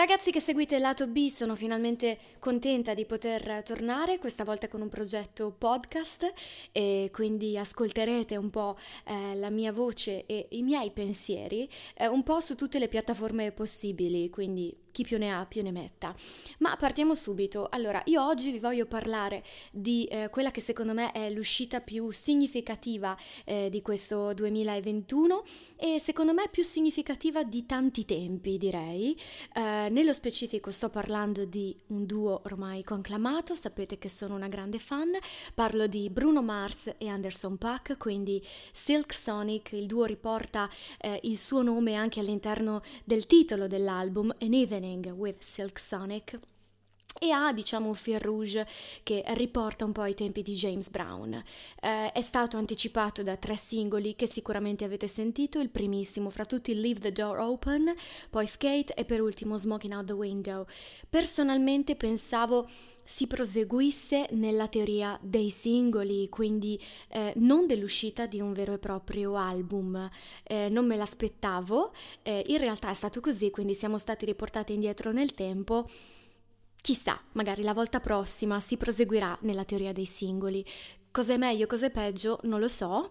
Ragazzi 0.00 0.30
che 0.30 0.40
seguite 0.40 0.78
lato 0.78 1.06
B, 1.08 1.28
sono 1.28 1.54
finalmente 1.54 2.16
contenta 2.38 2.94
di 2.94 3.04
poter 3.04 3.62
tornare, 3.62 4.16
questa 4.16 4.44
volta 4.44 4.66
con 4.66 4.80
un 4.80 4.88
progetto 4.88 5.50
podcast 5.50 6.32
e 6.72 7.10
quindi 7.12 7.58
ascolterete 7.58 8.38
un 8.38 8.48
po' 8.48 8.78
eh, 9.04 9.34
la 9.34 9.50
mia 9.50 9.74
voce 9.74 10.24
e 10.24 10.46
i 10.52 10.62
miei 10.62 10.90
pensieri 10.90 11.68
eh, 11.98 12.06
un 12.06 12.22
po' 12.22 12.40
su 12.40 12.54
tutte 12.54 12.78
le 12.78 12.88
piattaforme 12.88 13.52
possibili, 13.52 14.30
quindi 14.30 14.74
chi 14.90 15.02
più 15.02 15.18
ne 15.18 15.32
ha 15.32 15.46
più 15.46 15.62
ne 15.62 15.70
metta. 15.70 16.14
Ma 16.58 16.76
partiamo 16.76 17.14
subito. 17.14 17.68
Allora, 17.70 18.02
io 18.06 18.24
oggi 18.24 18.50
vi 18.50 18.58
voglio 18.58 18.86
parlare 18.86 19.42
di 19.70 20.04
eh, 20.04 20.28
quella 20.30 20.50
che 20.50 20.60
secondo 20.60 20.94
me 20.94 21.12
è 21.12 21.30
l'uscita 21.30 21.80
più 21.80 22.10
significativa 22.10 23.16
eh, 23.44 23.68
di 23.70 23.82
questo 23.82 24.32
2021 24.34 25.42
e 25.76 25.98
secondo 25.98 26.32
me 26.32 26.48
più 26.50 26.62
significativa 26.62 27.42
di 27.42 27.66
tanti 27.66 28.04
tempi, 28.04 28.58
direi. 28.58 29.16
Eh, 29.54 29.88
nello 29.90 30.12
specifico 30.12 30.70
sto 30.70 30.88
parlando 30.88 31.44
di 31.44 31.76
un 31.88 32.06
duo 32.06 32.42
ormai 32.44 32.82
conclamato, 32.82 33.54
sapete 33.54 33.98
che 33.98 34.08
sono 34.08 34.34
una 34.34 34.48
grande 34.48 34.78
fan. 34.78 35.16
Parlo 35.54 35.86
di 35.86 36.08
Bruno 36.10 36.42
Mars 36.42 36.94
e 36.98 37.08
Anderson 37.08 37.56
Paak, 37.56 37.96
quindi 37.98 38.42
Silk 38.72 39.12
Sonic, 39.12 39.72
il 39.72 39.86
duo 39.86 40.04
riporta 40.04 40.68
eh, 41.00 41.20
il 41.24 41.36
suo 41.36 41.62
nome 41.62 41.94
anche 41.94 42.20
all'interno 42.20 42.82
del 43.04 43.26
titolo 43.26 43.66
dell'album 43.66 44.34
An 44.40 44.52
Even 44.54 44.79
With 44.80 45.42
Silk 45.42 45.78
Sonic 45.78 46.36
e 47.18 47.30
ha 47.30 47.52
diciamo 47.52 47.88
un 47.88 47.94
fil 47.94 48.20
rouge 48.20 48.66
che 49.02 49.24
riporta 49.28 49.84
un 49.84 49.92
po' 49.92 50.02
ai 50.02 50.14
tempi 50.14 50.42
di 50.42 50.54
James 50.54 50.88
Brown. 50.90 51.34
Eh, 51.34 52.12
è 52.12 52.20
stato 52.20 52.56
anticipato 52.56 53.22
da 53.22 53.36
tre 53.36 53.56
singoli 53.56 54.14
che 54.14 54.26
sicuramente 54.26 54.84
avete 54.84 55.08
sentito, 55.08 55.58
il 55.60 55.70
primissimo 55.70 56.30
fra 56.30 56.44
tutti 56.44 56.74
Leave 56.74 57.00
the 57.00 57.12
Door 57.12 57.38
Open, 57.38 57.94
poi 58.28 58.46
Skate 58.46 58.94
e 58.94 59.04
per 59.04 59.20
ultimo 59.20 59.58
Smoking 59.58 59.94
Out 59.94 60.06
the 60.06 60.12
Window. 60.12 60.66
Personalmente 61.08 61.96
pensavo 61.96 62.66
si 63.04 63.26
proseguisse 63.26 64.28
nella 64.32 64.68
teoria 64.68 65.18
dei 65.22 65.50
singoli, 65.50 66.28
quindi 66.28 66.80
eh, 67.08 67.32
non 67.36 67.66
dell'uscita 67.66 68.26
di 68.26 68.40
un 68.40 68.52
vero 68.52 68.74
e 68.74 68.78
proprio 68.78 69.36
album. 69.36 70.08
Eh, 70.44 70.68
non 70.68 70.86
me 70.86 70.96
l'aspettavo, 70.96 71.92
eh, 72.22 72.44
in 72.46 72.58
realtà 72.58 72.90
è 72.90 72.94
stato 72.94 73.20
così, 73.20 73.50
quindi 73.50 73.74
siamo 73.74 73.98
stati 73.98 74.24
riportati 74.24 74.72
indietro 74.72 75.12
nel 75.12 75.34
tempo 75.34 75.88
Chissà, 76.80 77.20
magari 77.32 77.62
la 77.62 77.74
volta 77.74 78.00
prossima 78.00 78.60
si 78.60 78.76
proseguirà 78.76 79.36
nella 79.42 79.64
teoria 79.64 79.92
dei 79.92 80.06
singoli. 80.06 80.64
Cos'è 81.10 81.36
meglio, 81.36 81.66
cos'è 81.66 81.90
peggio, 81.90 82.38
non 82.44 82.60
lo 82.60 82.68
so, 82.68 83.10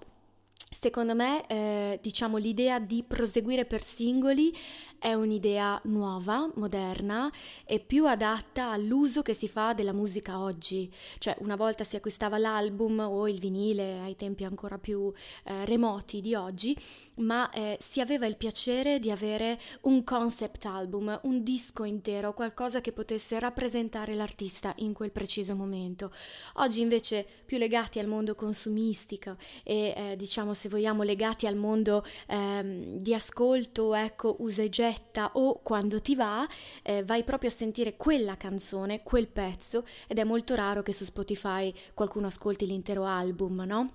Secondo 0.72 1.16
me, 1.16 1.48
eh, 1.48 2.00
diciamo, 2.00 2.38
l'idea 2.38 2.80
di 2.80 3.04
proseguire 3.04 3.66
per 3.66 3.82
singoli 3.82 4.56
è 5.00 5.14
un'idea 5.14 5.80
nuova, 5.86 6.52
moderna 6.56 7.32
e 7.66 7.80
più 7.80 8.06
adatta 8.06 8.72
all'uso 8.72 9.22
che 9.22 9.34
si 9.34 9.48
fa 9.48 9.74
della 9.74 9.94
musica 9.94 10.40
oggi. 10.40 10.92
Cioè, 11.18 11.38
una 11.40 11.56
volta 11.56 11.86
si 11.86 11.96
acquistava 11.96 12.38
l'album 12.38 13.00
o 13.00 13.28
il 13.28 13.40
vinile 13.40 14.00
ai 14.02 14.16
tempi 14.16 14.44
ancora 14.44 14.78
più 14.78 15.12
eh, 15.46 15.66
remoti 15.66 16.20
di 16.20 16.36
oggi, 16.36 16.78
ma 17.18 17.50
eh, 17.52 17.78
si 17.80 18.02
aveva 18.02 18.26
il 18.26 18.36
piacere 18.36 19.00
di 19.00 19.10
avere 19.10 19.58
un 19.82 20.04
concept 20.04 20.66
album, 20.66 21.18
un 21.24 21.44
disco 21.44 21.86
intero, 21.86 22.34
qualcosa 22.34 22.82
che 22.82 22.92
potesse 22.92 23.40
rappresentare 23.40 24.14
l'artista 24.16 24.74
in 24.80 24.94
quel 24.94 25.12
preciso 25.12 25.56
momento. 25.56 26.12
Oggi 26.56 26.82
invece 26.82 27.26
più 27.46 27.58
legati 27.58 28.00
al 28.00 28.08
mondo 28.08 28.36
consumistico 28.36 29.38
e 29.64 29.94
eh, 29.96 30.16
diciamo 30.18 30.54
se 30.54 30.68
vogliamo, 30.68 31.04
legati 31.04 31.48
al 31.48 31.56
mondo 31.56 32.04
ehm, 32.28 32.98
di 32.98 33.14
ascolto, 33.14 33.96
ecco, 33.96 34.36
usa 34.40 34.62
e 34.62 34.70
getta 34.70 34.88
o 35.34 35.60
quando 35.62 36.02
ti 36.02 36.16
va, 36.16 36.48
eh, 36.84 37.04
vai 37.04 37.24
proprio 37.24 37.50
a 37.50 37.54
sentire 37.54 37.96
quella 37.96 38.38
canzone, 38.38 39.04
quel 39.04 39.28
pezzo 39.28 39.86
ed 40.08 40.20
è 40.20 40.24
molto 40.24 40.56
raro 40.56 40.82
che 40.82 40.94
su 40.94 41.04
Spotify 41.04 41.74
qualcuno 41.94 42.28
ascolti 42.28 42.66
l'intero 42.66 43.06
album, 43.06 43.64
no? 43.66 43.92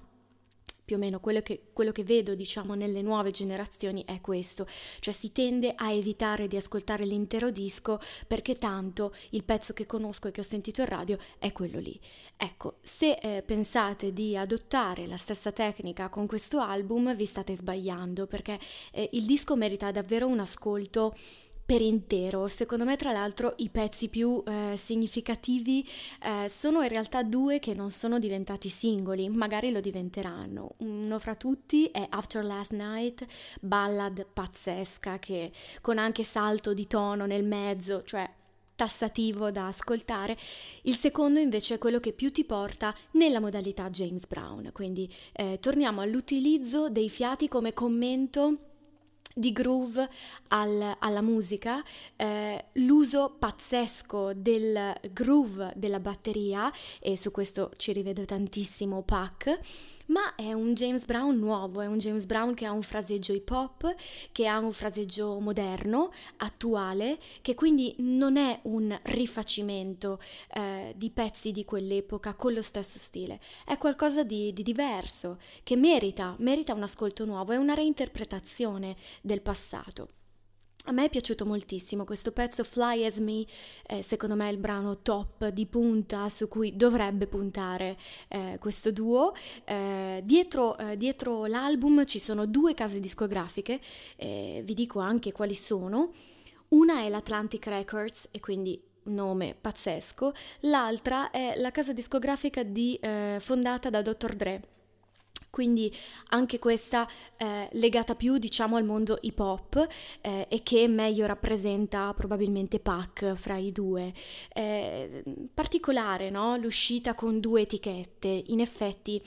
Più 0.84 0.96
o 0.96 0.98
meno 0.98 1.20
quello 1.20 1.40
che, 1.40 1.68
quello 1.72 1.92
che, 1.92 2.05
vedo 2.05 2.34
diciamo 2.34 2.74
nelle 2.74 3.02
nuove 3.02 3.30
generazioni 3.30 4.05
è 4.05 4.20
questo. 4.20 4.67
Cioè 5.00 5.14
si 5.14 5.33
tende 5.33 5.72
a 5.74 5.90
evitare 5.92 6.46
di 6.46 6.56
ascoltare 6.56 7.05
l'intero 7.05 7.50
disco 7.50 7.98
perché 8.27 8.56
tanto 8.56 9.14
il 9.30 9.44
pezzo 9.44 9.73
che 9.73 9.86
conosco 9.86 10.28
e 10.28 10.30
che 10.30 10.40
ho 10.40 10.44
sentito 10.44 10.80
in 10.83 10.89
radio 10.89 11.18
è 11.39 11.52
quello 11.52 11.78
lì. 11.78 11.98
Ecco 12.36 12.77
se 12.83 13.18
eh, 13.20 13.42
pensate 13.42 14.12
di 14.12 14.36
adottare 14.36 15.06
la 15.06 15.17
stessa 15.17 15.52
tecnica 15.52 16.08
con 16.08 16.27
questo 16.27 16.61
album 16.61 17.14
vi 17.14 17.27
state 17.27 17.56
sbagliando 17.56 18.27
perché 18.27 18.58
eh, 18.92 19.08
il 19.12 19.24
disco 19.24 19.56
merita 19.56 19.90
davvero 19.90 20.27
un 20.27 20.40
ascolto 20.40 21.14
per 21.64 21.80
intero. 21.80 22.47
Secondo 22.48 22.85
me, 22.85 22.97
tra 22.97 23.13
l'altro, 23.13 23.55
i 23.58 23.70
pezzi 23.70 24.08
più 24.08 24.42
eh, 24.47 24.77
significativi 24.77 25.86
eh, 26.23 26.48
sono 26.48 26.83
in 26.83 26.89
realtà 26.89 27.23
due 27.23 27.58
che 27.58 27.75
non 27.75 27.91
sono 27.91 28.19
diventati 28.19 28.69
singoli, 28.69 29.29
magari 29.29 29.73
lo 29.73 29.80
diventeranno. 29.80 30.74
Uno 30.79 31.19
fra 31.19 31.35
tutti 31.35 31.86
è 31.86 32.07
After 32.08 32.45
Last 32.45 32.73
Night, 32.73 33.24
ballad 33.61 34.27
pazzesca 34.33 35.19
che 35.19 35.53
con 35.80 35.98
anche 35.98 36.24
salto 36.24 36.74
di 36.74 36.86
tono 36.86 37.27
nel 37.27 37.45
mezzo, 37.45 38.03
cioè 38.05 38.29
tassativo 38.77 39.51
da 39.51 39.69
ascoltare. 39.69 40.36
Il 40.83 40.97
secondo 40.97 41.39
invece 41.39 41.74
è 41.74 41.79
quello 41.79 42.01
che 42.01 42.13
più 42.13 42.30
ti 42.30 42.45
porta 42.45 42.95
nella 43.13 43.41
modalità 43.41 43.89
James 43.91 44.27
Brown. 44.27 44.70
Quindi 44.73 45.13
eh, 45.33 45.58
torniamo 45.61 46.01
all'utilizzo 46.01 46.89
dei 46.91 47.08
fiati 47.08 47.48
come 47.48 47.73
commento 47.73 48.73
di 49.34 49.52
groove 49.52 50.08
al, 50.48 50.96
alla 50.98 51.20
musica, 51.20 51.83
eh, 52.17 52.67
l'uso 52.74 53.34
pazzesco 53.39 54.33
del 54.34 54.95
groove 55.12 55.72
della 55.77 56.00
batteria, 56.00 56.72
e 57.00 57.17
su 57.17 57.30
questo 57.30 57.73
ci 57.77 57.92
rivedo 57.92 58.24
tantissimo 58.24 59.02
Pac, 59.02 59.58
ma 60.06 60.34
è 60.34 60.52
un 60.52 60.74
James 60.74 61.05
Brown 61.05 61.39
nuovo, 61.39 61.80
è 61.80 61.86
un 61.86 61.98
James 61.98 62.27
Brown 62.27 62.55
che 62.55 62.67
ha 62.67 62.73
un 62.73 62.83
fraseggio 62.83 63.33
hip 63.33 63.50
hop, 63.50 63.94
che 64.33 64.46
ha 64.46 64.58
un 64.58 64.73
fraseggio 64.73 65.39
moderno, 65.40 66.11
attuale, 66.39 67.18
che 67.40 67.55
quindi 67.55 67.94
non 67.98 68.36
è 68.36 68.61
un 68.64 68.96
rifacimento 69.05 70.20
eh, 70.55 70.92
di 70.96 71.11
pezzi 71.11 71.52
di 71.52 71.64
quell'epoca 71.64 72.34
con 72.34 72.52
lo 72.52 72.62
stesso 72.62 72.98
stile, 72.98 73.40
è 73.64 73.77
qualcosa 73.78 74.23
di, 74.23 74.52
di 74.52 74.62
diverso, 74.62 75.39
che 75.62 75.77
merita, 75.77 76.36
merita 76.39 76.74
un 76.74 76.83
ascolto 76.83 77.24
nuovo, 77.24 77.52
è 77.52 77.56
una 77.56 77.74
reinterpretazione 77.74 78.96
del 79.24 79.40
passato. 79.40 80.08
A 80.86 80.92
me 80.92 81.07
è 81.07 81.08
piaciuto 81.08 81.46
moltissimo 81.46 82.05
questo 82.05 82.30
pezzo 82.30 82.62
Fly 82.62 83.07
As 83.07 83.17
Me, 83.17 83.46
eh, 83.86 84.02
secondo 84.02 84.35
me 84.35 84.48
è 84.48 84.52
il 84.52 84.58
brano 84.58 85.01
top 85.01 85.48
di 85.48 85.64
punta 85.64 86.29
su 86.29 86.46
cui 86.46 86.77
dovrebbe 86.77 87.27
puntare 87.27 87.96
eh, 88.29 88.58
questo 88.61 88.92
duo. 88.92 89.33
Eh, 89.64 90.20
dietro, 90.24 90.77
eh, 90.77 90.98
dietro, 90.98 91.46
l'album 91.46 92.05
ci 92.05 92.18
sono 92.18 92.45
due 92.45 92.74
case 92.74 93.01
discografiche, 93.01 93.80
eh, 94.17 94.61
vi 94.62 94.74
dico 94.74 95.01
anche 95.01 95.33
quali 95.33 95.55
sono. 95.55 96.12
Una 96.68 97.01
è 97.01 97.08
l'Atlantic 97.08 97.67
Records 97.67 98.29
e 98.30 98.41
quindi 98.41 98.79
nome 99.05 99.56
pazzesco, 99.58 100.35
l'altra 100.61 101.30
è 101.30 101.55
la 101.56 101.70
casa 101.70 101.95
discografica 101.95 102.62
di, 102.62 102.98
eh, 103.01 103.39
fondata 103.41 103.89
da 103.89 104.02
Dr. 104.02 104.35
Dre 104.35 104.83
quindi 105.55 105.95
anche 106.31 106.59
questa 106.59 107.09
eh, 107.37 107.69
legata 107.75 108.17
più 108.17 108.39
diciamo 108.39 108.75
al 108.75 108.85
mondo 108.85 109.19
hip 109.20 109.39
hop 109.39 109.87
eh, 110.20 110.48
e 110.51 110.61
che 110.65 110.89
meglio 110.89 111.27
rappresenta 111.27 112.13
probabilmente 112.13 112.81
Pac 112.81 113.35
fra 113.35 113.57
i 113.57 113.70
due. 113.70 114.13
Eh, 114.53 115.23
particolare 115.55 116.29
no? 116.29 116.57
l'uscita 116.57 117.15
con 117.15 117.39
due 117.39 117.61
etichette, 117.61 118.27
in 118.47 118.59
effetti 118.59 119.23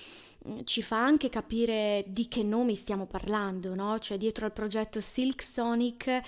mm, 0.50 0.60
ci 0.66 0.82
fa 0.82 1.02
anche 1.02 1.30
capire 1.30 2.04
di 2.08 2.28
che 2.28 2.44
nomi 2.44 2.76
stiamo 2.76 3.06
parlando, 3.06 3.74
no? 3.74 3.98
cioè 4.00 4.18
dietro 4.18 4.44
al 4.44 4.52
progetto 4.52 5.00
Silk 5.00 5.42
Sonic 5.42 6.08
eh, 6.08 6.24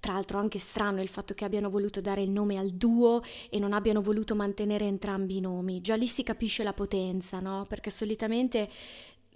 tra 0.00 0.12
l'altro 0.12 0.38
anche 0.38 0.58
strano 0.58 1.00
il 1.00 1.08
fatto 1.08 1.34
che 1.34 1.44
abbiano 1.44 1.70
voluto 1.70 2.00
dare 2.00 2.22
il 2.22 2.30
nome 2.30 2.56
al 2.56 2.70
duo 2.70 3.22
e 3.50 3.58
non 3.58 3.72
abbiano 3.72 4.00
voluto 4.00 4.34
mantenere 4.34 4.86
entrambi 4.86 5.36
i 5.36 5.40
nomi. 5.40 5.80
Già 5.80 5.96
lì 5.96 6.06
si 6.06 6.22
capisce 6.22 6.62
la 6.62 6.72
potenza, 6.72 7.38
no? 7.40 7.64
Perché 7.68 7.90
solitamente 7.90 8.68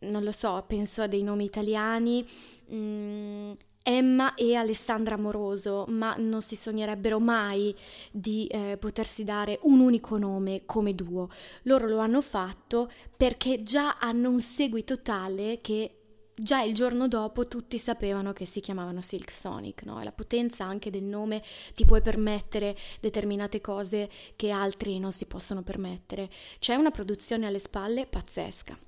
non 0.03 0.25
lo 0.25 0.33
so, 0.33 0.65
penso 0.67 1.03
a 1.03 1.07
dei 1.07 1.23
nomi 1.23 1.45
italiani, 1.45 2.25
mm, 2.73 3.53
Emma 3.85 4.35
e 4.35 4.55
Alessandra 4.55 5.19
Moroso, 5.19 5.87
ma 5.89 6.15
non 6.17 6.41
si 6.41 6.55
sognerebbero 6.55 7.19
mai 7.19 7.75
di 8.13 8.47
eh, 8.47 8.77
potersi 8.79 9.25
dare 9.25 9.59
un 9.63 9.81
unico 9.81 10.19
nome 10.19 10.63
come 10.65 10.95
duo. 10.95 11.29
Loro 11.65 11.89
lo 11.89 11.99
hanno 11.99 12.21
fatto 12.21 12.91
perché 13.17 13.63
già 13.63 13.99
hanno 13.99 14.31
un 14.31 14.41
seguito 14.41 15.01
tale 15.01 15.59
che 15.61 15.97
già 16.35 16.63
il 16.63 16.75
giorno 16.75 17.09
dopo 17.09 17.47
tutti 17.47 17.77
sapevano 17.77 18.33
che 18.33 18.47
si 18.47 18.61
chiamavano 18.61 19.01
Silk 19.01 19.33
Sonic, 19.33 19.83
no? 19.83 20.01
E 20.01 20.05
la 20.05 20.13
potenza 20.13 20.65
anche 20.65 20.91
del 20.91 21.05
nome 21.05 21.43
ti 21.75 21.85
puoi 21.85 22.03
permettere 22.03 22.77
determinate 23.01 23.61
cose 23.61 24.09
che 24.37 24.51
altri 24.51 24.99
non 25.01 25.13
si 25.13 25.27
possono 25.27 25.63
permettere. 25.63 26.31
C'è 26.61 26.75
una 26.75 26.91
produzione 26.93 27.47
alle 27.47 27.59
spalle 27.59 28.07
pazzesca. 28.07 28.79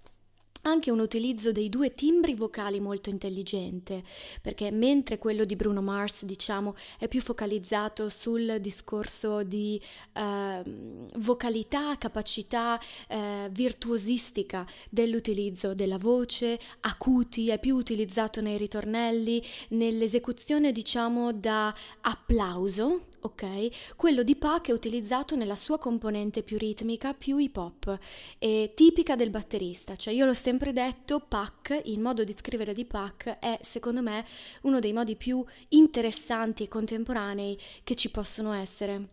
Anche 0.64 0.90
un 0.90 1.00
utilizzo 1.00 1.52
dei 1.52 1.68
due 1.68 1.94
timbri 1.94 2.34
vocali 2.34 2.80
molto 2.80 3.10
intelligente, 3.10 4.02
perché 4.40 4.70
mentre 4.70 5.18
quello 5.18 5.44
di 5.44 5.56
Bruno 5.56 5.82
Mars, 5.82 6.24
diciamo, 6.24 6.74
è 6.98 7.08
più 7.08 7.20
focalizzato 7.20 8.08
sul 8.08 8.58
discorso 8.60 9.42
di 9.42 9.80
eh, 10.12 10.62
vocalità, 11.16 11.96
capacità 11.98 12.80
eh, 13.08 13.48
virtuosistica 13.50 14.66
dell'utilizzo 14.90 15.74
della 15.74 15.98
voce, 15.98 16.58
acuti, 16.80 17.48
è 17.48 17.58
più 17.58 17.76
utilizzato 17.76 18.40
nei 18.40 18.58
ritornelli, 18.58 19.42
nell'esecuzione, 19.70 20.72
diciamo, 20.72 21.32
da 21.32 21.74
applauso, 22.02 23.06
ok? 23.20 23.94
Quello 23.96 24.22
di 24.22 24.36
Pac 24.36 24.68
è 24.68 24.72
utilizzato 24.72 25.34
nella 25.34 25.56
sua 25.56 25.78
componente 25.78 26.42
più 26.42 26.58
ritmica, 26.58 27.14
più 27.14 27.38
hip 27.38 27.56
hop, 27.56 27.98
e 28.38 28.72
tipica 28.74 29.16
del 29.16 29.30
batterista, 29.30 29.96
cioè 29.96 30.12
io 30.12 30.26
l'ho 30.26 30.34
sempre 30.54 30.72
detto, 30.72 31.18
Pac, 31.18 31.80
il 31.86 31.98
modo 31.98 32.22
di 32.22 32.32
scrivere 32.32 32.72
di 32.72 32.84
Pac 32.84 33.38
è 33.40 33.58
secondo 33.60 34.02
me 34.02 34.24
uno 34.62 34.78
dei 34.78 34.92
modi 34.92 35.16
più 35.16 35.44
interessanti 35.70 36.62
e 36.62 36.68
contemporanei 36.68 37.58
che 37.82 37.96
ci 37.96 38.08
possono 38.12 38.52
essere, 38.52 39.08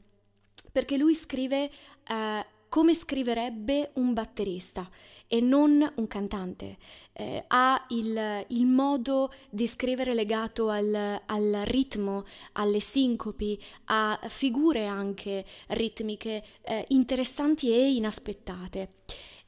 perché 0.71 0.97
lui 0.97 1.15
scrive 1.15 1.71
eh, 2.07 2.45
come 2.69 2.93
scriverebbe 2.93 3.89
un 3.95 4.13
batterista 4.13 4.88
e 5.25 5.41
non 5.41 5.91
un 5.95 6.07
cantante. 6.07 6.77
Eh, 7.13 7.44
ha 7.47 7.85
il, 7.89 8.45
il, 8.49 8.67
modo 8.67 9.33
di 9.49 9.65
scrivere 9.65 10.13
legato 10.13 10.69
al, 10.69 11.21
al, 11.25 11.61
ritmo, 11.65 12.23
alle 12.51 12.79
sincopi, 12.79 13.59
a 13.85 14.19
figure 14.27 14.85
anche 14.85 15.44
ritmiche 15.69 16.44
eh, 16.61 16.85
interessanti 16.89 17.71
e 17.71 17.94
inaspettate. 17.94 18.89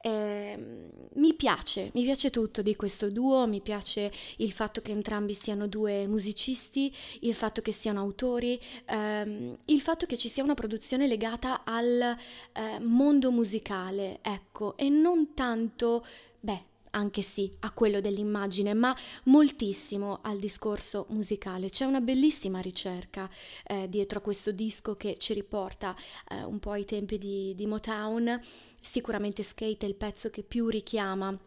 Eh, 0.06 0.92
mi 1.14 1.34
piace, 1.34 1.92
mi 1.94 2.04
piace 2.04 2.30
tutto 2.30 2.62
di 2.62 2.76
questo 2.76 3.10
duo, 3.10 3.48
mi 3.48 3.62
piace 3.62 4.12
il 4.38 4.52
fatto 4.52 4.82
che 4.82 4.92
entrambi 4.92 5.34
siano 5.34 5.68
due 5.68 6.06
musicisti, 6.08 6.94
il 7.22 7.34
fatto 7.34 7.62
che 7.62 7.72
siano 7.72 8.02
autori, 8.02 8.60
ehm, 8.86 9.58
il 9.66 9.80
fatto 9.80 10.06
che 10.06 10.18
ci 10.18 10.28
sia 10.28 10.44
una 10.44 10.56
produzione 10.56 11.08
legata 11.08 11.64
al 11.64 12.02
eh, 12.02 12.80
mondo 12.82 13.32
musicale, 13.32 14.20
ecco, 14.22 14.76
e 14.76 14.90
non 14.90 15.34
tanto, 15.34 16.06
beh, 16.42 16.66
anche 16.94 17.22
sì 17.22 17.52
a 17.60 17.72
quello 17.72 18.02
dell'immagine, 18.02 18.74
ma 18.74 18.96
moltissimo 19.26 20.20
al 20.22 20.40
discorso 20.40 21.06
musicale. 21.10 21.70
C'è 21.70 21.86
una 21.86 22.02
bellissima 22.02 22.60
ricerca 22.60 23.30
eh, 23.66 23.88
dietro 23.90 24.20
a 24.20 24.22
questo 24.22 24.52
disco 24.52 24.96
che 24.96 25.16
ci 25.18 25.34
riporta 25.34 25.96
eh, 26.30 26.44
un 26.44 26.60
po' 26.60 26.72
ai 26.72 26.86
tempi 26.86 27.18
di, 27.18 27.54
di 27.56 27.66
Motown. 27.66 28.40
Sicuramente 28.80 29.44
Skate 29.44 29.86
è 29.86 29.90
il 29.90 29.96
pezzo 29.96 30.30
che 30.30 30.44
più 30.44 30.68
richiama 30.68 31.38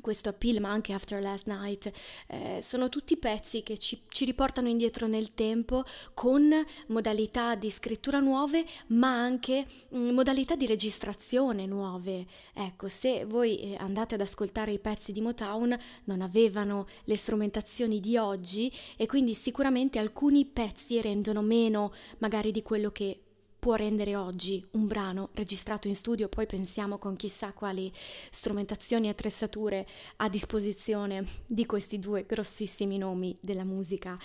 questo 0.00 0.28
appeal, 0.28 0.60
ma 0.60 0.70
anche 0.70 0.92
After 0.92 1.20
Last 1.20 1.46
Night, 1.46 1.90
eh, 2.28 2.60
sono 2.62 2.88
tutti 2.88 3.16
pezzi 3.16 3.62
che 3.62 3.78
ci, 3.78 4.02
ci, 4.08 4.24
riportano 4.24 4.68
indietro 4.68 5.06
nel 5.06 5.34
tempo 5.34 5.84
con 6.14 6.52
modalità 6.88 7.54
di 7.54 7.70
scrittura 7.70 8.20
nuove, 8.20 8.64
ma 8.88 9.08
anche 9.08 9.66
mh, 9.90 9.98
mm, 9.98 10.10
modalità 10.10 10.56
di 10.56 10.66
registrazione 10.66 11.66
nuove. 11.66 12.26
Ecco, 12.54 12.88
se 12.88 13.24
voi 13.24 13.58
eh, 13.58 13.76
andate 13.78 14.14
ad 14.14 14.20
ascoltare 14.20 14.72
i 14.72 14.78
pezzi 14.78 15.12
di 15.12 15.20
Motown, 15.20 15.76
non 16.04 16.20
avevano 16.20 16.86
le 17.04 17.16
strumentazioni 17.16 18.00
di 18.00 18.16
oggi 18.16 18.72
e 18.96 19.06
quindi 19.06 19.34
sicuramente 19.34 19.98
alcuni 19.98 20.44
pezzi 20.44 21.00
rendono 21.00 21.42
meno 21.42 21.92
magari 22.18 22.50
di 22.50 22.62
quello 22.62 22.90
che 22.90 23.23
può 23.64 23.76
rendere 23.76 24.14
oggi 24.14 24.62
un 24.72 24.86
brano 24.86 25.30
registrato 25.32 25.88
in 25.88 25.96
studio, 25.96 26.28
poi 26.28 26.44
pensiamo 26.44 26.98
con 26.98 27.16
chissà 27.16 27.54
quali 27.54 27.90
strumentazioni 28.30 29.06
e 29.06 29.10
attrezzature 29.12 29.86
a 30.16 30.28
disposizione 30.28 31.24
di 31.46 31.64
questi 31.64 31.98
due 31.98 32.26
grossissimi 32.26 32.98
nomi 32.98 33.34
della 33.40 33.64
musica. 33.64 34.18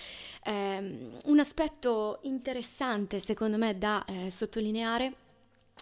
Eh, 0.44 1.14
un 1.24 1.40
aspetto 1.40 2.20
interessante 2.24 3.22
secondo 3.22 3.56
me 3.56 3.78
da 3.78 4.04
eh, 4.04 4.30
sottolineare 4.30 5.16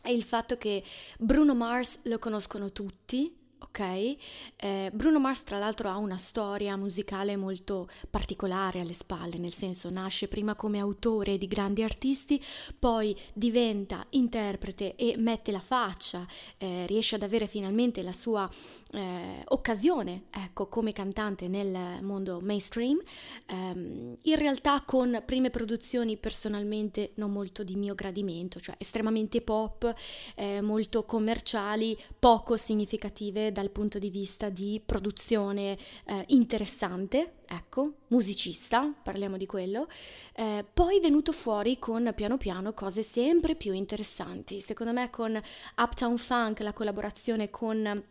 è 0.04 0.12
il 0.12 0.22
fatto 0.22 0.60
che 0.60 0.84
Bruno 1.18 1.56
Mars 1.56 1.98
lo 2.04 2.20
conoscono 2.20 2.72
tutti, 2.72 3.36
ok? 3.60 4.16
Eh, 4.56 4.92
Bruno 4.94 5.20
Mars 5.20 5.44
tra 5.44 5.58
l'altro 5.58 5.90
ha 5.90 5.98
una 5.98 6.18
storia 6.18 6.76
musicale 6.76 7.36
molto 7.36 7.90
particolare 8.10 8.80
alle 8.82 8.94
spalle, 8.94 9.38
nel 9.38 9.54
senso 9.54 9.90
nasce 9.90 10.28
prima 10.28 10.56
come 10.56 10.80
autore 10.80 11.38
di 11.38 11.48
grandi 11.48 11.84
artisti, 11.84 12.44
poi 12.78 13.16
diventa 13.34 14.06
interprete 14.12 14.96
e 14.96 15.16
mette 15.18 15.52
la 15.52 15.60
faccia, 15.60 16.26
eh, 16.58 16.86
riesce 16.88 17.16
ad 17.16 17.24
avere 17.24 17.48
finalmente 17.48 18.02
la 18.04 18.12
sua 18.12 18.50
eh, 18.92 19.44
occasione, 19.46 20.24
ecco, 20.32 20.68
come 20.68 20.92
cantante 20.92 21.48
nel 21.48 22.02
mondo 22.02 22.40
mainstream, 22.42 23.00
ehm, 23.48 24.16
in 24.22 24.36
realtà 24.36 24.82
con 24.86 25.22
prime 25.26 25.50
produzioni 25.50 26.18
personalmente 26.18 27.12
non 27.16 27.32
molto 27.32 27.64
di 27.64 27.76
mio 27.76 27.96
gradimento, 27.96 28.60
cioè 28.60 28.76
estremamente 28.78 29.42
pop, 29.42 29.94
eh, 30.36 30.62
molto 30.62 31.04
commerciali, 31.04 31.98
poco 32.20 32.58
significative 32.58 33.47
dal 33.52 33.70
punto 33.70 34.00
di 34.00 34.10
vista 34.10 34.50
di 34.50 34.82
produzione 34.86 35.78
eh, 36.06 36.24
interessante, 36.28 37.36
ecco, 37.46 37.94
musicista, 38.08 38.94
parliamo 39.04 39.38
di 39.38 39.46
quello, 39.46 39.88
eh, 40.36 40.66
poi 40.72 40.98
è 40.98 41.00
venuto 41.00 41.32
fuori 41.32 41.80
con 41.80 42.12
piano 42.16 42.38
piano 42.38 42.74
cose 42.74 43.04
sempre 43.04 43.56
più 43.56 43.74
interessanti. 43.74 44.62
Secondo 44.62 44.94
me 44.94 45.10
con 45.10 45.40
Uptown 45.78 46.18
Funk, 46.18 46.60
la 46.60 46.74
collaborazione 46.74 47.50
con 47.50 48.04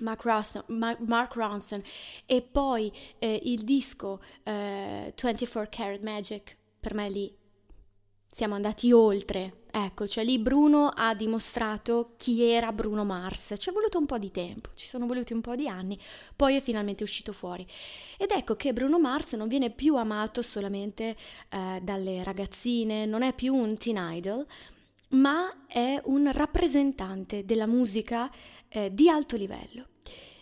Mark 0.00 0.22
Ronson, 0.22 0.64
Mark, 0.68 1.34
Ronson 1.34 1.82
e 2.26 2.42
poi 2.42 2.90
eh, 3.18 3.40
il 3.44 3.62
disco 3.62 4.20
eh, 4.42 5.12
24 5.20 5.68
Karat 5.70 6.02
Magic, 6.02 6.56
per 6.80 6.94
me 6.94 7.08
lì 7.08 7.34
siamo 8.28 8.54
andati 8.54 8.92
oltre. 8.92 9.60
Ecco, 9.74 10.06
cioè 10.06 10.22
lì 10.22 10.38
Bruno 10.38 10.88
ha 10.94 11.14
dimostrato 11.14 12.12
chi 12.18 12.42
era 12.42 12.72
Bruno 12.72 13.04
Mars. 13.04 13.54
Ci 13.56 13.70
è 13.70 13.72
voluto 13.72 13.96
un 13.96 14.04
po' 14.04 14.18
di 14.18 14.30
tempo, 14.30 14.68
ci 14.74 14.86
sono 14.86 15.06
voluti 15.06 15.32
un 15.32 15.40
po' 15.40 15.56
di 15.56 15.66
anni, 15.66 15.98
poi 16.36 16.56
è 16.56 16.60
finalmente 16.60 17.02
uscito 17.02 17.32
fuori. 17.32 17.66
Ed 18.18 18.32
ecco 18.32 18.54
che 18.54 18.74
Bruno 18.74 19.00
Mars 19.00 19.32
non 19.32 19.48
viene 19.48 19.70
più 19.70 19.96
amato 19.96 20.42
solamente 20.42 21.16
eh, 21.48 21.80
dalle 21.82 22.22
ragazzine, 22.22 23.06
non 23.06 23.22
è 23.22 23.32
più 23.32 23.54
un 23.54 23.78
teen 23.78 23.96
idol, 23.96 24.46
ma 25.12 25.64
è 25.66 25.98
un 26.04 26.30
rappresentante 26.30 27.46
della 27.46 27.66
musica 27.66 28.30
eh, 28.68 28.92
di 28.92 29.08
alto 29.08 29.36
livello. 29.36 29.86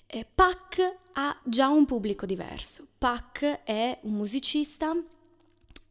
Eh, 0.07 0.27
Pac 0.35 0.97
ha 1.13 1.41
già 1.45 1.69
un 1.69 1.87
pubblico 1.87 2.27
diverso. 2.27 2.85
Pac 2.99 3.63
è 3.63 3.97
un 4.03 4.15
musicista 4.15 4.93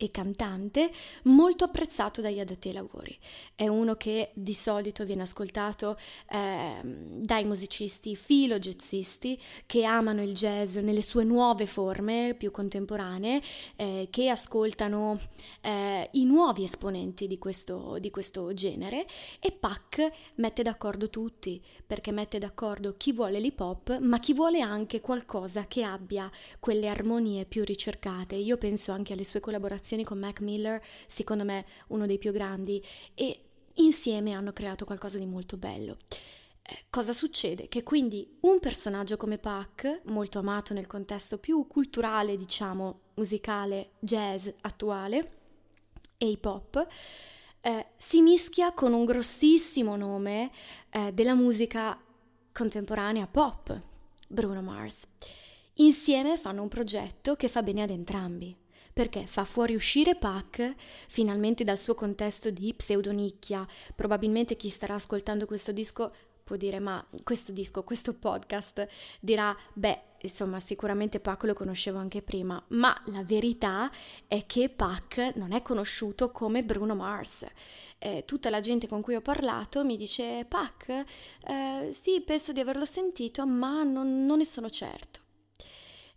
e 0.01 0.09
cantante 0.11 0.89
molto 1.23 1.65
apprezzato 1.65 2.21
dagli 2.21 2.39
addetti 2.39 2.69
ai 2.69 2.73
lavori. 2.73 3.19
È 3.53 3.67
uno 3.67 3.95
che 3.95 4.31
di 4.33 4.53
solito 4.53 5.03
viene 5.03 5.23
ascoltato 5.23 5.97
eh, 6.29 6.79
dai 6.83 7.43
musicisti 7.43 8.15
filo-jazzisti 8.15 9.37
che 9.65 9.83
amano 9.83 10.23
il 10.23 10.33
jazz 10.33 10.77
nelle 10.77 11.01
sue 11.01 11.25
nuove 11.25 11.65
forme 11.65 12.33
più 12.37 12.49
contemporanee, 12.49 13.41
eh, 13.75 14.07
che 14.09 14.29
ascoltano 14.29 15.19
eh, 15.59 16.07
i 16.13 16.23
nuovi 16.23 16.63
esponenti 16.63 17.27
di 17.27 17.37
questo, 17.37 17.97
di 17.99 18.09
questo 18.09 18.53
genere 18.53 19.05
e 19.41 19.51
Pac 19.51 20.09
mette 20.35 20.63
d'accordo 20.63 21.09
tutti 21.09 21.61
perché 21.85 22.13
mette 22.13 22.39
d'accordo 22.39 22.95
chi 22.95 23.11
vuole 23.11 23.41
l'hip 23.41 23.59
hop 23.59 23.99
ma 23.99 24.17
chi 24.17 24.33
vuole 24.33 24.61
anche 24.61 25.01
qualcosa 25.01 25.67
che 25.67 25.83
abbia 25.83 26.31
quelle 26.59 26.87
armonie 26.87 27.43
più 27.43 27.65
ricercate. 27.65 28.35
Io 28.35 28.55
penso 28.55 28.93
anche 28.93 29.11
alle 29.11 29.25
sue 29.25 29.41
collaborazioni 29.41 29.87
collaborazioni 29.89 30.03
con 30.03 30.19
Mac 30.19 30.41
Miller, 30.41 30.81
secondo 31.07 31.43
me 31.43 31.65
uno 31.87 32.05
dei 32.05 32.17
più 32.17 32.31
grandi, 32.31 32.83
e 33.15 33.45
insieme 33.75 34.33
hanno 34.33 34.53
creato 34.53 34.85
qualcosa 34.85 35.17
di 35.17 35.25
molto 35.25 35.57
bello. 35.57 35.97
Eh, 36.61 36.85
cosa 36.89 37.13
succede? 37.13 37.67
Che 37.67 37.81
quindi 37.83 38.37
un 38.41 38.59
personaggio 38.59 39.17
come 39.17 39.39
Pac, 39.39 40.01
molto 40.05 40.39
amato 40.39 40.73
nel 40.73 40.87
contesto 40.87 41.39
più 41.39 41.65
culturale, 41.67 42.37
diciamo, 42.37 42.99
musicale, 43.15 43.91
jazz 43.99 44.47
attuale 44.61 45.31
e 46.17 46.27
hip 46.27 46.45
hop, 46.45 46.87
eh, 47.61 47.87
si 47.97 48.21
mischia 48.21 48.73
con 48.73 48.93
un 48.93 49.05
grossissimo 49.05 49.95
nome 49.95 50.51
eh, 50.91 51.11
della 51.11 51.33
musica 51.33 51.97
contemporanea 52.51 53.27
pop, 53.27 53.81
Bruno 54.27 54.61
Mars. 54.61 55.07
Insieme 55.75 56.37
fanno 56.37 56.61
un 56.61 56.67
progetto 56.67 57.35
che 57.35 57.47
fa 57.47 57.63
bene 57.63 57.83
ad 57.83 57.89
entrambi 57.89 58.58
perché 58.99 59.25
fa 59.27 59.45
fuoriuscire 59.45 60.15
Pac 60.15 60.75
finalmente 61.07 61.63
dal 61.63 61.77
suo 61.77 61.93
contesto 61.93 62.49
di 62.49 62.73
pseudonicchia. 62.73 63.65
Probabilmente 63.95 64.57
chi 64.57 64.67
starà 64.67 64.95
ascoltando 64.95 65.45
questo 65.45 65.71
disco 65.71 66.13
può 66.43 66.57
dire 66.57 66.79
ma 66.79 67.01
questo 67.23 67.53
disco, 67.53 67.85
questo 67.85 68.13
podcast 68.13 68.85
dirà 69.21 69.55
beh 69.71 70.01
insomma 70.23 70.59
sicuramente 70.59 71.21
Pac 71.21 71.43
lo 71.43 71.53
conoscevo 71.53 71.97
anche 71.97 72.21
prima, 72.21 72.61
ma 72.71 72.93
la 73.05 73.23
verità 73.23 73.89
è 74.27 74.45
che 74.45 74.67
Pac 74.67 75.31
non 75.35 75.53
è 75.53 75.61
conosciuto 75.61 76.31
come 76.31 76.65
Bruno 76.65 76.93
Mars. 76.93 77.45
Eh, 77.99 78.25
tutta 78.25 78.49
la 78.49 78.59
gente 78.59 78.89
con 78.89 79.01
cui 79.01 79.15
ho 79.15 79.21
parlato 79.21 79.85
mi 79.85 79.95
dice 79.95 80.43
Pac, 80.45 80.89
eh, 81.47 81.89
sì, 81.93 82.19
penso 82.19 82.51
di 82.51 82.59
averlo 82.59 82.83
sentito, 82.83 83.47
ma 83.47 83.83
non, 83.83 84.25
non 84.25 84.39
ne 84.39 84.45
sono 84.45 84.69
certo. 84.69 85.27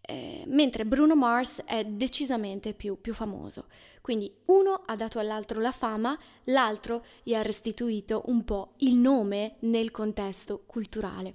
Eh, 0.04 0.42
mentre 0.48 0.84
Bruno 0.84 1.14
Mars 1.14 1.62
è 1.64 1.84
decisamente 1.84 2.74
più, 2.74 3.00
più 3.00 3.14
famoso. 3.14 3.66
Quindi 4.00 4.32
uno 4.46 4.82
ha 4.84 4.96
dato 4.96 5.20
all'altro 5.20 5.60
la 5.60 5.70
fama, 5.70 6.18
l'altro 6.44 7.04
gli 7.22 7.34
ha 7.34 7.42
restituito 7.42 8.24
un 8.26 8.42
po' 8.42 8.72
il 8.78 8.96
nome 8.96 9.56
nel 9.60 9.92
contesto 9.92 10.64
culturale. 10.66 11.34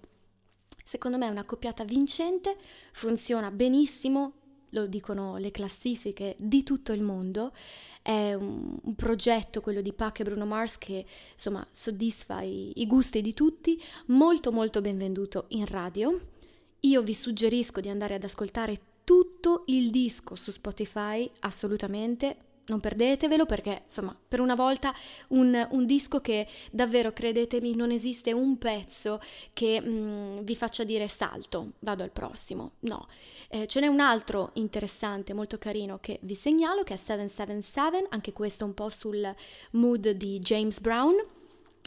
Secondo 0.84 1.18
me 1.18 1.28
è 1.28 1.30
una 1.30 1.46
coppiata 1.46 1.86
vincente, 1.86 2.58
funziona 2.92 3.52
benissimo, 3.52 4.34
lo 4.72 4.86
dicono 4.86 5.38
le 5.38 5.52
classifiche 5.52 6.36
di 6.38 6.64
tutto 6.64 6.92
il 6.92 7.02
mondo. 7.02 7.54
È 8.02 8.34
un, 8.34 8.78
un 8.82 8.96
progetto, 8.96 9.62
quello 9.62 9.82
di 9.82 9.94
Pac 9.94 10.20
e 10.20 10.24
Bruno 10.24 10.46
Mars, 10.46 10.78
che 10.78 11.06
insomma 11.34 11.66
soddisfa 11.72 12.42
i, 12.42 12.74
i 12.82 12.86
gusti 12.86 13.22
di 13.22 13.34
tutti, 13.34 13.82
molto 14.08 14.52
molto 14.52 14.82
ben 14.82 14.98
venduto 14.98 15.46
in 15.50 15.66
radio 15.66 16.20
io 16.88 17.02
vi 17.02 17.14
suggerisco 17.14 17.82
di 17.82 17.90
andare 17.90 18.16
ad 18.16 18.24
ascoltare 18.24 18.78
tutto 19.04 19.64
il 19.68 19.90
disco 19.90 20.36
su 20.36 20.52
Spotify, 20.52 21.30
assolutamente. 21.42 22.38
Non 22.68 22.82
perdetevelo 22.82 23.46
perché, 23.46 23.84
insomma, 23.86 24.14
per 24.28 24.42
una 24.42 24.56
volta 24.56 24.94
un, 25.30 25.68
un 25.72 25.86
disco 25.86 26.20
che 26.20 26.46
davvero, 26.70 27.14
credetemi, 27.14 27.76
non 27.76 27.92
esiste 27.92 28.34
un 28.34 28.58
pezzo 28.58 29.22
che 29.54 29.82
mm, 29.82 30.40
vi 30.40 30.54
faccia 30.54 30.84
dire 30.84 31.08
salto, 31.08 31.74
vado 31.80 32.04
al 32.04 32.12
prossimo. 32.12 32.74
No, 32.80 33.08
eh, 33.48 33.68
ce 33.68 33.80
n'è 33.80 33.88
un 33.88 34.02
altro 34.02 34.52
interessante, 34.56 35.34
molto 35.34 35.58
carino 35.58 36.00
che 36.02 36.20
vi 36.24 36.36
segnalo, 36.36 36.84
che 36.84 36.96
è 36.96 36.98
777, 36.98 38.08
anche 38.10 38.34
questo 38.34 38.66
un 38.66 38.74
po' 38.74 38.90
sul 38.90 39.34
mood 39.72 40.10
di 40.10 40.40
James 40.40 40.82
Brown 40.82 41.16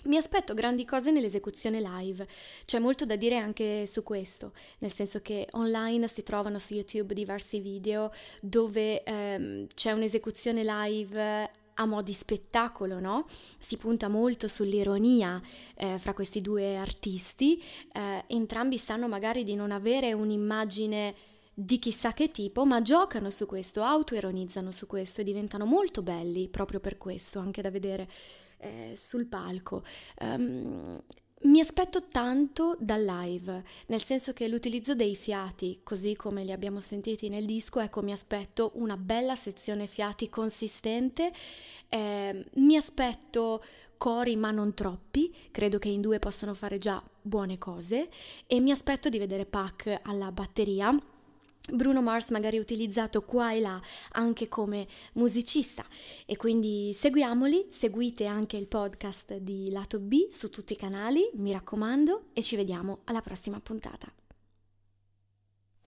mi 0.05 0.17
aspetto 0.17 0.55
grandi 0.55 0.85
cose 0.85 1.11
nell'esecuzione 1.11 1.81
live, 1.81 2.27
c'è 2.65 2.79
molto 2.79 3.05
da 3.05 3.17
dire 3.17 3.37
anche 3.37 3.87
su 3.87 4.03
questo, 4.03 4.53
nel 4.79 4.93
senso 4.93 5.21
che 5.21 5.47
online 5.53 6.09
si 6.09 6.23
trovano 6.23 6.59
su 6.59 6.75
YouTube 6.75 7.15
diversi 7.15 7.61
video 7.61 8.13
dove 8.41 9.03
ehm, 9.03 9.67
c'è 9.75 9.93
un'esecuzione 9.93 10.63
live 10.65 11.51
a 11.75 11.87
mo' 11.87 12.03
di 12.03 12.13
spettacolo, 12.13 13.01
no? 13.01 13.25
Si 13.29 13.77
punta 13.79 14.09
molto 14.09 14.49
sull'ironia 14.49 15.41
eh, 15.77 15.99
fra 15.99 16.13
questi 16.13 16.41
due 16.41 16.77
artisti, 16.77 17.63
eh, 17.93 18.25
entrambi 18.27 18.77
sanno 18.77 19.09
magari 19.09 19.45
di 19.45 19.55
non 19.55 19.71
avere 19.71 20.13
un'immagine 20.13 21.15
di 21.53 21.79
chissà 21.79 22.13
che 22.13 22.31
tipo, 22.31 22.65
ma 22.65 22.81
giocano 22.83 23.31
su 23.31 23.47
questo, 23.47 23.83
autoironizzano 23.83 24.71
su 24.71 24.87
questo 24.87 25.21
e 25.21 25.25
diventano 25.25 25.65
molto 25.65 26.03
belli 26.03 26.49
proprio 26.49 26.81
per 26.81 26.97
questo, 26.97 27.39
anche 27.39 27.63
da 27.63 27.71
vedere 27.71 28.09
eh, 28.61 28.95
sul 28.97 29.27
palco. 29.27 29.83
Um, 30.21 31.03
mi 31.43 31.61
aspetto 31.61 32.07
tanto 32.07 32.77
dal 32.79 33.03
live, 33.03 33.65
nel 33.87 34.03
senso 34.03 34.35
che 34.35 34.47
l'utilizzo 34.47 34.95
dei 34.95 35.17
fiati, 35.17 35.81
così 35.83 36.15
come 36.15 36.45
li 36.45 36.53
abbiamo 36.53 36.81
sentiti 36.81 37.31
nel 37.31 37.47
disco, 37.47 37.81
ecco 37.81 38.03
mi 38.03 38.13
aspetto 38.13 38.73
una 38.75 38.99
bella 38.99 39.35
sezione 39.37 39.87
fiati 39.87 40.29
consistente, 40.29 41.33
eh, 41.89 42.45
mi 42.57 42.77
aspetto 42.77 43.65
cori 43.97 44.37
ma 44.37 44.51
non 44.51 44.75
troppi, 44.75 45.35
credo 45.51 45.79
che 45.79 45.89
in 45.89 46.03
due 46.03 46.19
possano 46.19 46.53
fare 46.53 46.77
già 46.77 47.03
buone 47.23 47.57
cose 47.57 48.11
e 48.47 48.61
mi 48.61 48.71
aspetto 48.71 49.09
di 49.09 49.19
vedere 49.19 49.47
Pac 49.47 50.01
alla 50.03 50.33
batteria 50.33 50.95
Bruno 51.73 52.03
Mars 52.03 52.31
magari 52.31 52.59
utilizzato 52.59 53.23
qua 53.23 53.53
e 53.53 53.61
là 53.61 53.81
anche 54.13 54.49
come 54.49 54.87
musicista 55.15 55.85
e 56.27 56.37
quindi 56.37 56.93
seguiamoli, 56.95 57.67
seguite 57.71 58.27
anche 58.27 58.57
il 58.57 58.67
podcast 58.67 59.37
di 59.37 59.71
Lato 59.71 59.99
B 59.99 60.29
su 60.31 60.51
tutti 60.51 60.73
i 60.73 60.77
canali, 60.77 61.31
mi 61.35 61.53
raccomando 61.53 62.27
e 62.33 62.43
ci 62.43 62.57
vediamo 62.57 63.01
alla 63.05 63.21
prossima 63.21 63.61
puntata. 63.61 64.20